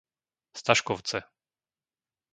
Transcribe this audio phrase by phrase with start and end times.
[0.59, 1.19] Staškovce